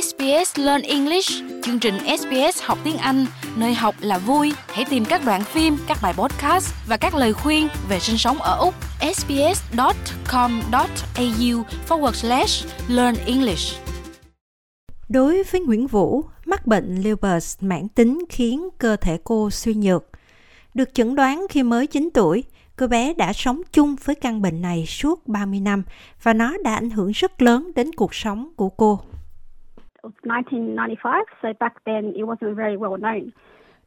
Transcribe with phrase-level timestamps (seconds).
[0.00, 1.30] SBS Learn English,
[1.62, 4.52] chương trình SBS học tiếng Anh, nơi học là vui.
[4.66, 8.38] Hãy tìm các đoạn phim, các bài podcast và các lời khuyên về sinh sống
[8.38, 8.74] ở Úc.
[9.14, 9.64] sbs.com.au
[11.88, 13.80] forward slash learn English.
[15.08, 20.04] Đối với Nguyễn Vũ, mắc bệnh lupus mãn tính khiến cơ thể cô suy nhược.
[20.74, 22.44] Được chẩn đoán khi mới 9 tuổi,
[22.76, 25.82] cô bé đã sống chung với căn bệnh này suốt 30 năm
[26.22, 29.00] và nó đã ảnh hưởng rất lớn đến cuộc sống của cô.
[30.02, 33.30] 1995, so back then it wasn't very well known.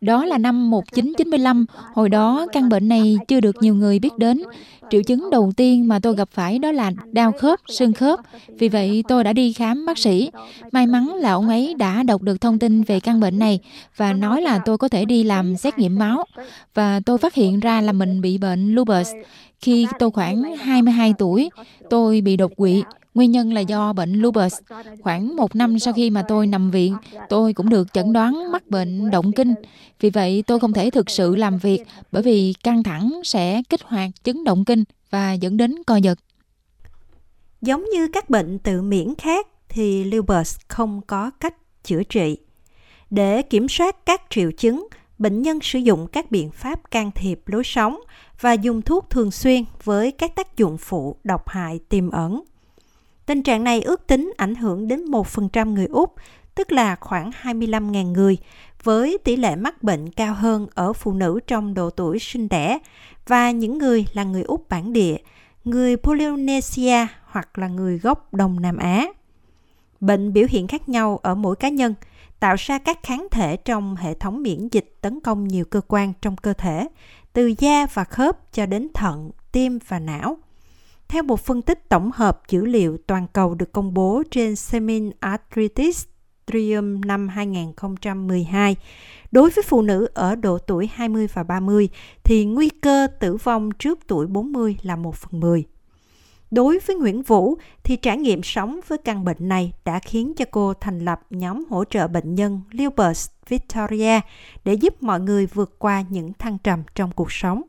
[0.00, 4.42] Đó là năm 1995, hồi đó căn bệnh này chưa được nhiều người biết đến.
[4.90, 8.20] Triệu chứng đầu tiên mà tôi gặp phải đó là đau khớp, sưng khớp.
[8.48, 10.30] Vì vậy tôi đã đi khám bác sĩ.
[10.72, 13.60] May mắn là ông ấy đã đọc được thông tin về căn bệnh này
[13.96, 16.24] và nói là tôi có thể đi làm xét nghiệm máu.
[16.74, 19.12] Và tôi phát hiện ra là mình bị bệnh lupus.
[19.60, 21.50] Khi tôi khoảng 22 tuổi,
[21.90, 22.82] tôi bị đột quỵ.
[23.14, 24.54] Nguyên nhân là do bệnh lupus.
[25.02, 26.96] Khoảng một năm sau khi mà tôi nằm viện,
[27.28, 29.54] tôi cũng được chẩn đoán mắc bệnh động kinh.
[30.00, 33.82] Vì vậy tôi không thể thực sự làm việc bởi vì căng thẳng sẽ kích
[33.82, 36.18] hoạt chứng động kinh và dẫn đến co giật.
[37.62, 42.36] Giống như các bệnh tự miễn khác thì lupus không có cách chữa trị.
[43.10, 47.40] Để kiểm soát các triệu chứng, bệnh nhân sử dụng các biện pháp can thiệp
[47.46, 48.00] lối sống
[48.40, 52.42] và dùng thuốc thường xuyên với các tác dụng phụ độc hại tiềm ẩn.
[53.26, 56.14] Tình trạng này ước tính ảnh hưởng đến 1% người Úc,
[56.54, 58.38] tức là khoảng 25.000 người,
[58.82, 62.78] với tỷ lệ mắc bệnh cao hơn ở phụ nữ trong độ tuổi sinh đẻ
[63.26, 65.16] và những người là người Úc bản địa,
[65.64, 69.06] người Polynesia hoặc là người gốc Đông Nam Á.
[70.00, 71.94] Bệnh biểu hiện khác nhau ở mỗi cá nhân,
[72.40, 76.12] tạo ra các kháng thể trong hệ thống miễn dịch tấn công nhiều cơ quan
[76.22, 76.88] trong cơ thể,
[77.32, 80.38] từ da và khớp cho đến thận, tim và não.
[81.14, 85.10] Theo một phân tích tổng hợp dữ liệu toàn cầu được công bố trên Semin
[85.20, 86.04] Arthritis
[86.52, 88.76] Trium năm 2012,
[89.32, 91.88] đối với phụ nữ ở độ tuổi 20 và 30
[92.24, 95.64] thì nguy cơ tử vong trước tuổi 40 là 1 phần 10.
[96.50, 100.44] Đối với Nguyễn Vũ thì trải nghiệm sống với căn bệnh này đã khiến cho
[100.50, 104.20] cô thành lập nhóm hỗ trợ bệnh nhân Lupus Victoria
[104.64, 107.62] để giúp mọi người vượt qua những thăng trầm trong cuộc sống.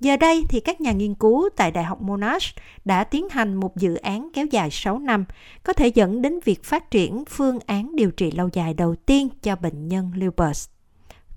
[0.00, 3.76] Giờ đây thì các nhà nghiên cứu tại Đại học Monash đã tiến hành một
[3.76, 5.24] dự án kéo dài 6 năm,
[5.62, 9.28] có thể dẫn đến việc phát triển phương án điều trị lâu dài đầu tiên
[9.42, 10.68] cho bệnh nhân lupus.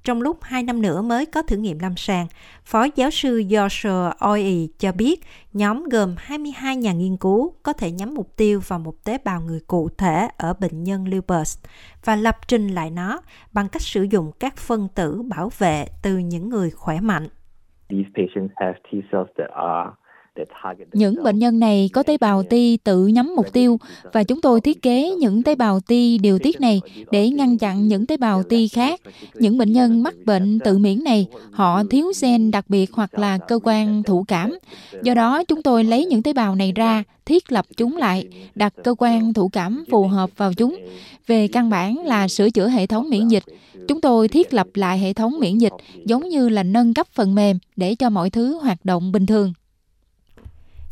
[0.03, 2.28] Trong lúc 2 năm nữa mới có thử nghiệm lâm sàng,
[2.66, 5.22] Phó giáo sư Joshua Oye cho biết
[5.53, 9.42] nhóm gồm 22 nhà nghiên cứu có thể nhắm mục tiêu vào một tế bào
[9.42, 11.58] người cụ thể ở bệnh nhân lupus
[12.06, 13.22] và lập trình lại nó
[13.52, 17.28] bằng cách sử dụng các phân tử bảo vệ từ những người khỏe mạnh.
[17.89, 19.97] These patients have T cells that are
[20.94, 23.79] những bệnh nhân này có tế bào T tự nhắm mục tiêu
[24.13, 25.91] và chúng tôi thiết kế những tế bào T
[26.22, 29.01] điều tiết này để ngăn chặn những tế bào T khác.
[29.35, 33.38] Những bệnh nhân mắc bệnh tự miễn này, họ thiếu gen đặc biệt hoặc là
[33.38, 34.57] cơ quan thụ cảm.
[35.03, 38.73] Do đó, chúng tôi lấy những tế bào này ra, thiết lập chúng lại, đặt
[38.83, 40.77] cơ quan thụ cảm phù hợp vào chúng.
[41.27, 43.44] Về căn bản là sửa chữa hệ thống miễn dịch.
[43.88, 45.73] Chúng tôi thiết lập lại hệ thống miễn dịch
[46.06, 49.53] giống như là nâng cấp phần mềm để cho mọi thứ hoạt động bình thường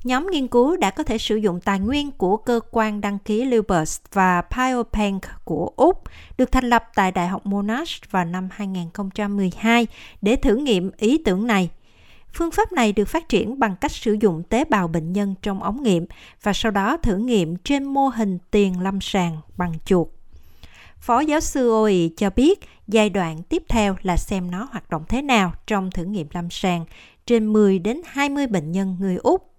[0.03, 3.45] nhóm nghiên cứu đã có thể sử dụng tài nguyên của cơ quan đăng ký
[3.45, 6.03] Lupus và Biobank của Úc
[6.37, 9.87] được thành lập tại Đại học Monash vào năm 2012
[10.21, 11.69] để thử nghiệm ý tưởng này.
[12.33, 15.63] Phương pháp này được phát triển bằng cách sử dụng tế bào bệnh nhân trong
[15.63, 16.05] ống nghiệm
[16.43, 20.07] và sau đó thử nghiệm trên mô hình tiền lâm sàng bằng chuột.
[20.99, 25.03] Phó giáo sư Oi cho biết giai đoạn tiếp theo là xem nó hoạt động
[25.09, 26.85] thế nào trong thử nghiệm lâm sàng
[27.25, 29.56] trên 10 đến 20 bệnh nhân người Úc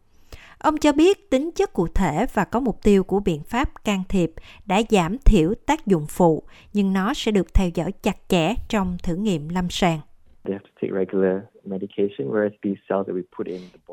[0.59, 4.03] Ông cho biết tính chất cụ thể và có mục tiêu của biện pháp can
[4.09, 4.33] thiệp
[4.67, 6.43] đã giảm thiểu tác dụng phụ,
[6.73, 10.01] nhưng nó sẽ được theo dõi chặt chẽ trong thử nghiệm lâm sàng.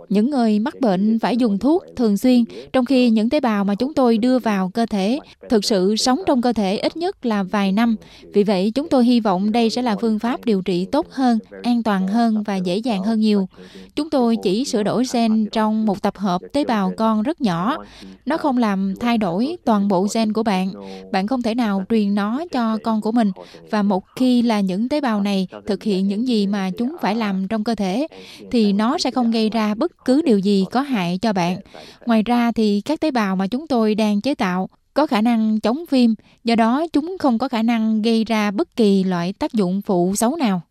[0.09, 2.43] Những người mắc bệnh phải dùng thuốc thường xuyên,
[2.73, 5.19] trong khi những tế bào mà chúng tôi đưa vào cơ thể
[5.49, 7.95] thực sự sống trong cơ thể ít nhất là vài năm.
[8.33, 11.39] Vì vậy, chúng tôi hy vọng đây sẽ là phương pháp điều trị tốt hơn,
[11.63, 13.47] an toàn hơn và dễ dàng hơn nhiều.
[13.95, 17.77] Chúng tôi chỉ sửa đổi gen trong một tập hợp tế bào con rất nhỏ.
[18.25, 20.71] Nó không làm thay đổi toàn bộ gen của bạn.
[21.11, 23.31] Bạn không thể nào truyền nó cho con của mình.
[23.71, 27.15] Và một khi là những tế bào này thực hiện những gì mà chúng phải
[27.15, 28.07] làm trong cơ thể
[28.51, 31.57] thì nó sẽ không gây ra bất cứ điều gì có hại cho bạn.
[32.05, 35.59] Ngoài ra thì các tế bào mà chúng tôi đang chế tạo có khả năng
[35.59, 36.09] chống viêm,
[36.43, 40.15] do đó chúng không có khả năng gây ra bất kỳ loại tác dụng phụ
[40.15, 40.61] xấu nào.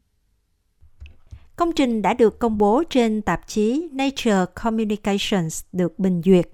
[1.56, 6.48] Công trình đã được công bố trên tạp chí Nature Communications được bình duyệt.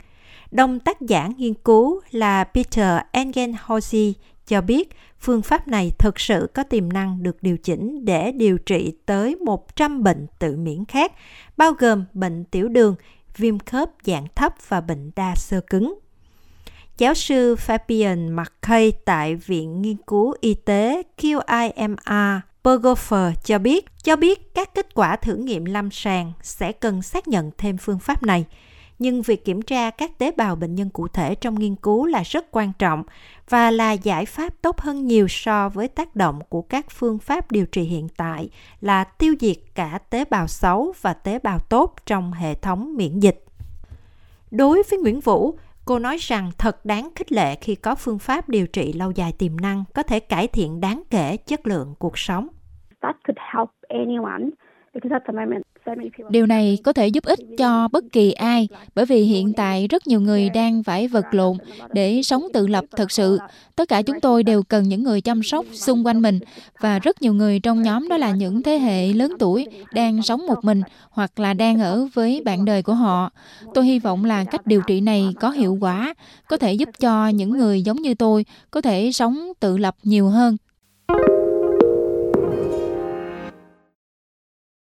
[0.51, 4.13] Đồng tác giả nghiên cứu là Peter Engenhausen
[4.47, 4.91] cho biết
[5.21, 9.37] phương pháp này thực sự có tiềm năng được điều chỉnh để điều trị tới
[9.37, 11.13] 100 bệnh tự miễn khác,
[11.57, 12.95] bao gồm bệnh tiểu đường,
[13.37, 15.99] viêm khớp dạng thấp và bệnh đa xơ cứng.
[16.99, 24.17] Giáo sư Fabian McKay tại Viện Nghiên cứu Y tế QIMR Berghofer cho biết, cho
[24.17, 28.23] biết các kết quả thử nghiệm lâm sàng sẽ cần xác nhận thêm phương pháp
[28.23, 28.45] này.
[29.01, 32.23] Nhưng việc kiểm tra các tế bào bệnh nhân cụ thể trong nghiên cứu là
[32.23, 33.03] rất quan trọng
[33.49, 37.53] và là giải pháp tốt hơn nhiều so với tác động của các phương pháp
[37.53, 38.49] điều trị hiện tại
[38.81, 43.21] là tiêu diệt cả tế bào xấu và tế bào tốt trong hệ thống miễn
[43.21, 43.45] dịch.
[44.51, 48.49] Đối với Nguyễn Vũ, Cô nói rằng thật đáng khích lệ khi có phương pháp
[48.49, 52.19] điều trị lâu dài tiềm năng có thể cải thiện đáng kể chất lượng cuộc
[52.19, 52.49] sống.
[53.03, 54.45] That could help anyone
[54.95, 55.70] because at the moment
[56.31, 60.07] Điều này có thể giúp ích cho bất kỳ ai bởi vì hiện tại rất
[60.07, 61.57] nhiều người đang phải vật lộn
[61.93, 63.39] để sống tự lập thật sự.
[63.77, 66.39] Tất cả chúng tôi đều cần những người chăm sóc xung quanh mình
[66.81, 70.47] và rất nhiều người trong nhóm đó là những thế hệ lớn tuổi đang sống
[70.47, 73.31] một mình hoặc là đang ở với bạn đời của họ.
[73.75, 76.15] Tôi hy vọng là cách điều trị này có hiệu quả,
[76.49, 80.29] có thể giúp cho những người giống như tôi có thể sống tự lập nhiều
[80.29, 80.57] hơn